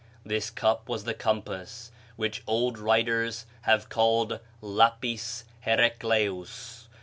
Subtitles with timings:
[0.25, 6.87] This cup was the compass, which old writers have called Lapis Heracleus.